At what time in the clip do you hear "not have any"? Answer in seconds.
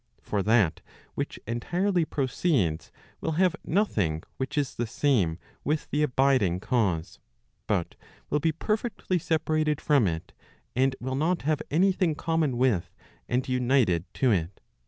11.13-11.91